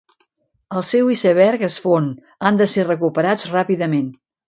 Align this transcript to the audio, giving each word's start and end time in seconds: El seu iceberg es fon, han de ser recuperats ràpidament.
El 0.79 0.85
seu 0.91 1.11
iceberg 1.17 1.67
es 1.69 1.77
fon, 1.85 2.09
han 2.51 2.61
de 2.63 2.71
ser 2.75 2.89
recuperats 2.91 3.51
ràpidament. 3.57 4.15